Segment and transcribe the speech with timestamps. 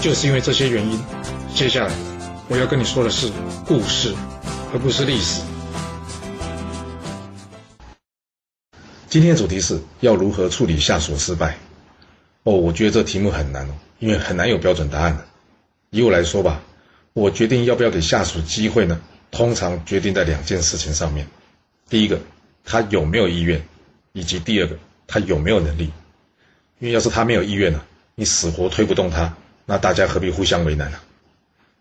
[0.00, 0.98] 就是因为这些原因，
[1.54, 1.92] 接下来
[2.48, 3.30] 我要跟你说的是
[3.66, 4.14] 故事，
[4.72, 5.42] 而不是历史。
[9.08, 11.58] 今天的主题是要如何处理下属失败。
[12.44, 15.26] 哦，我觉得这题目很难哦，因为很难有标准答案的。
[15.90, 16.62] 以我来说吧，
[17.12, 19.00] 我决定要不要给下属机会呢？
[19.32, 21.26] 通常决定在两件事情上面：
[21.90, 22.20] 第一个，
[22.64, 23.60] 他有没有意愿；
[24.12, 25.90] 以及第二个，他有没有能力。
[26.78, 27.82] 因为要是他没有意愿呢，
[28.14, 29.34] 你死活推不动他。
[29.70, 30.98] 那大家何必互相为难呢？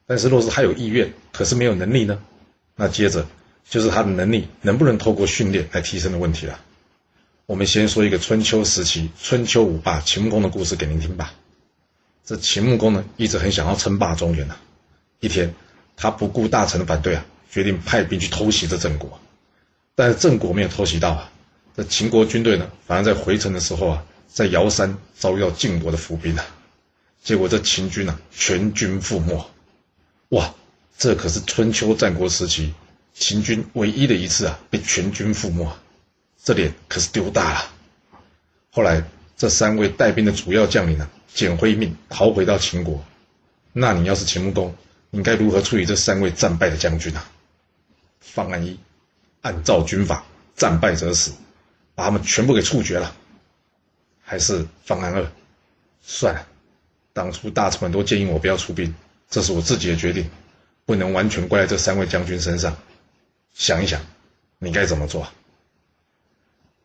[0.05, 2.21] 但是若是他有意愿，可是没有能力呢？
[2.75, 3.25] 那接着
[3.69, 6.59] 就是他的能力能不能透过训练来提升的问题了。
[7.45, 11.33] 我们先说一个春秋时期春秋五霸秦穆公的故事给您听吧。
[12.25, 14.57] 这秦穆公呢，一直很想要称霸中原呐。
[15.21, 15.53] 一天，
[15.95, 19.17] 他不顾大臣的反对啊，决定派兵去偷袭这郑国。
[19.95, 21.31] 但是郑国没有偷袭到啊，
[21.73, 26.45] 这秦国军队呢，反而在回城的时候啊，在尧山遭遇到晋国的伏兵啊。
[27.27, 29.51] 结果这秦军啊，全军覆没，
[30.29, 30.55] 哇！
[30.97, 32.73] 这可是春秋战国时期
[33.13, 35.69] 秦军唯一的一次啊，被全军覆没，
[36.41, 37.69] 这脸可是丢大了。
[38.71, 39.03] 后来
[39.35, 43.03] 这三位带兵的主要将领呢，捡回一命，逃回到秦国。
[43.73, 44.73] 那你要是秦穆公，
[45.09, 47.21] 你该如何处理这三位战败的将军呢？
[48.21, 48.79] 方案一，
[49.41, 50.23] 按照军法，
[50.55, 51.33] 战败者死，
[51.93, 53.13] 把他们全部给处决了。
[54.21, 55.29] 还是方案二，
[56.01, 56.47] 算了。
[57.17, 58.93] 当初大臣们都建议我不要出兵，
[59.27, 60.29] 这是我自己的决定，
[60.85, 62.77] 不能完全怪在这三位将军身上。
[63.55, 63.99] 想一想，
[64.59, 65.27] 你该怎么做？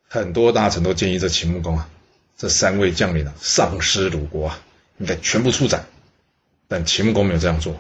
[0.09, 1.87] 很多大臣都建议这秦穆公啊，
[2.39, 4.59] 这三位将领啊丧失鲁国啊，
[4.97, 5.85] 应该全部处斩。
[6.67, 7.79] 但秦穆公没有这样做。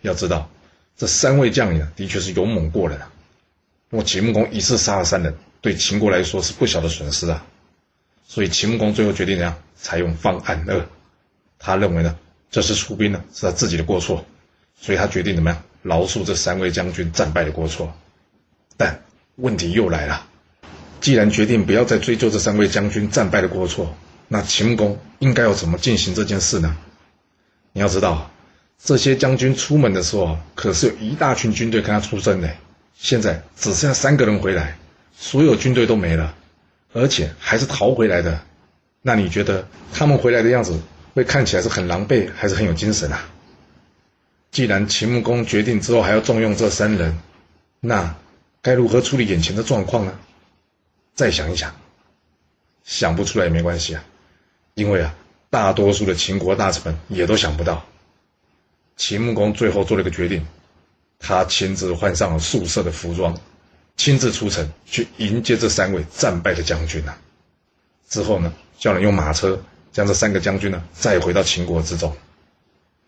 [0.00, 0.48] 要知道，
[0.96, 3.12] 这三位将领啊，的确是勇猛过人啊。
[3.90, 7.44] 我秦穆公一次杀了三人，对秦国来说是不小的损失啊。
[8.26, 9.62] 所以秦穆公最后决定怎样？
[9.76, 10.88] 采用方案二。
[11.58, 12.16] 他认为呢，
[12.50, 14.24] 这次出兵呢是他自己的过错，
[14.80, 17.92] 所以他决定怎么样饶恕这三位将军战败的过错。
[18.76, 19.02] 但
[19.36, 20.26] 问题又来了，
[21.00, 23.94] 既然决定不要再追究这三位将军战败的过错，
[24.28, 26.76] 那秦公应该要怎么进行这件事呢？
[27.72, 28.30] 你要知道，
[28.82, 32.48] 这些将军出门的时候可是有一大群军队跟他出征的，
[32.94, 34.76] 现在只剩下三个人回来，
[35.16, 36.34] 所有军队都没了，
[36.92, 38.40] 而且还是逃回来的。
[39.02, 40.80] 那你觉得他们回来的样子？
[41.18, 43.28] 会看起来是很狼狈，还是很有精神啊？
[44.52, 47.18] 既然秦穆公决定之后还要重用这三人，
[47.80, 48.14] 那
[48.62, 50.16] 该如何处理眼前的状况呢？
[51.16, 51.74] 再想一想，
[52.84, 54.04] 想不出来也没关系啊，
[54.74, 55.12] 因为啊，
[55.50, 57.84] 大多数的秦国大臣们也都想不到。
[58.96, 60.46] 秦穆公最后做了一个决定，
[61.18, 63.36] 他亲自换上了素色的服装，
[63.96, 67.18] 亲自出城去迎接这三位战败的将军呐。
[68.08, 69.60] 之后呢，叫人用马车。
[69.92, 72.16] 将这三个将军呢再回到秦国之中。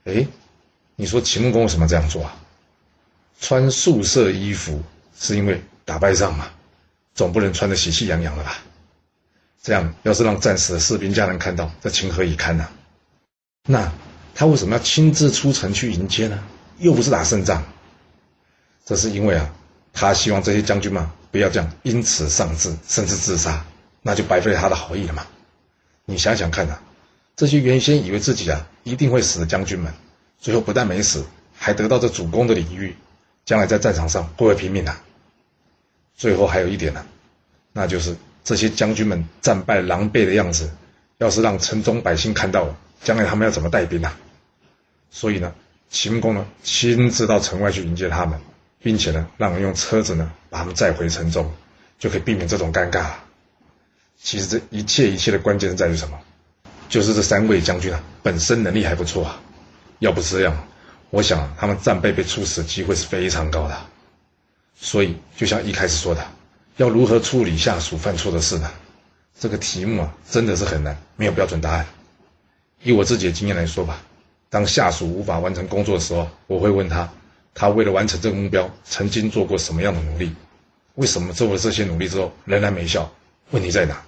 [0.05, 0.27] 哎，
[0.97, 2.37] 你说秦穆公为什么这样做啊？
[3.41, 4.83] 穿素色衣服
[5.19, 6.51] 是因为打败仗嘛？
[7.15, 8.59] 总不能穿得喜气洋洋的吧？
[9.63, 12.69] 这样要是让战死的士兵家人看到，这情何以堪呢？
[13.67, 13.93] 那
[14.35, 16.43] 他为什么要亲自出城去迎接呢？
[16.79, 17.63] 又不是打胜仗。
[18.87, 19.55] 这是因为啊，
[19.93, 23.65] 他希望这些将军们不要这样因此丧志，甚至自杀，
[24.03, 25.27] 那就白费他的好意了嘛。
[26.11, 26.77] 你想想看呐，
[27.37, 29.95] 这些原先以为自己啊一定会死的将军们，
[30.41, 31.25] 最后不但没死，
[31.57, 32.97] 还得到这主公的礼遇，
[33.45, 35.01] 将来在战场上会不会拼命啊？
[36.17, 37.07] 最后还有一点呢，
[37.73, 40.69] 那就是这些将军们战败狼狈的样子，
[41.19, 44.19] 要是让城中百姓看到了，将来他们要怎么带兵啊？
[45.13, 45.55] 所以呢，
[45.91, 48.41] 秦公呢亲自到城外去迎接他们，
[48.83, 51.49] 并且呢让人用车子呢把他们载回城中，
[52.01, 53.25] 就可以避免这种尴尬了。
[54.23, 56.19] 其实这一切一切的关键在于什么？
[56.89, 59.41] 就是这三位将军啊，本身能力还不错啊。
[59.99, 60.69] 要不是这样，
[61.11, 63.81] 我想他们战败被处死的机会是非常高的。
[64.77, 66.27] 所以，就像一开始说的，
[66.77, 68.71] 要如何处理下属犯错的事呢？
[69.39, 71.87] 这个题目啊，真的是很难，没有标准答案。
[72.83, 74.03] 以我自己的经验来说吧，
[74.49, 77.09] 当下属无法完成工作的时候，我会问他，
[77.55, 80.35] 他为了完成这个目标，曾经做过什么样的努力？
[80.95, 83.11] 为什么做了这些努力之后仍然没效？
[83.51, 84.03] 问题在哪？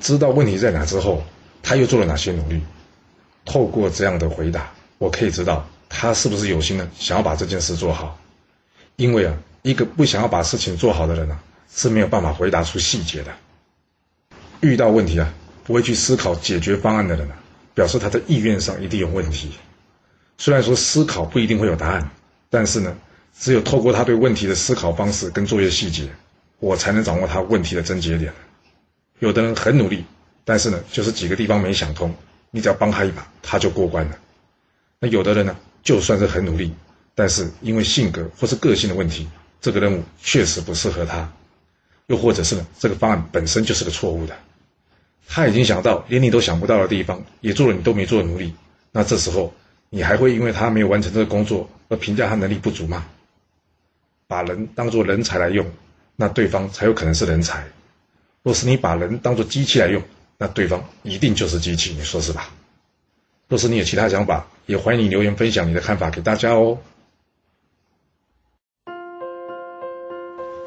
[0.00, 1.22] 知道问题在哪之后，
[1.62, 2.60] 他又做了哪些努力？
[3.44, 8.18] 透过这样的回答，我可以知道他是不是有心的想要把这件事做好。
[8.96, 11.40] 因为啊，一个不想要把事情做好的人啊，
[11.72, 13.32] 是没有办法回答出细节的。
[14.60, 15.32] 遇到问题啊，
[15.64, 17.36] 不会去思考解决方案的人啊，
[17.74, 19.52] 表示他的意愿上一定有问题。
[20.38, 22.10] 虽然说思考不一定会有答案，
[22.50, 22.96] 但是呢，
[23.38, 26.08] 只有透过他对问题的思考方式跟作业细节，
[26.58, 28.32] 我才能掌握他问题的症结点。
[29.18, 30.04] 有的人很努力，
[30.44, 32.14] 但是呢，就是几个地方没想通，
[32.50, 34.18] 你只要帮他一把，他就过关了。
[34.98, 36.72] 那有的人呢，就算是很努力，
[37.14, 39.28] 但是因为性格或是个性的问题，
[39.60, 41.32] 这个任务确实不适合他，
[42.06, 44.36] 又或者是呢，这个方案本身就是个错误的。
[45.28, 48.54] 他已经想到连你都想不到的地方，也做了你都没做的努力，
[48.92, 49.52] 那这时候
[49.90, 53.06] 你还会因为他没有完成这个工作而评价他能力不足吗？
[54.28, 55.66] 把人当作人才来用，
[56.16, 57.60] 那对方才有可能是人才；
[58.46, 60.00] 若是你把人当作机器来用，
[60.38, 62.50] 那对方一定就是机器，你说是吧？
[63.48, 66.78] 若是你有其他想法，也欢迎你留言分享你的看法给大家哦。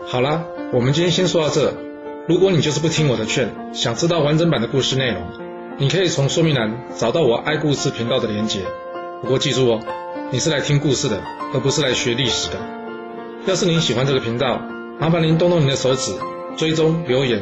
[0.06, 0.44] 好啦，
[0.74, 1.74] 我们今天先说到这。
[2.28, 5.24] 如果你就是不听我的劝，想知道完整版的故事内容，
[5.78, 8.60] 你可以从说明栏找到我爱故事频道的连结。
[9.22, 9.80] 不过记住哦，
[10.34, 11.24] 你是来听故事的，
[11.54, 12.58] 而不是来学历史的。
[13.46, 14.60] 要是您喜欢这个频道，
[15.00, 16.12] 麻烦您动动您的手指，
[16.58, 17.42] 追踪、留言，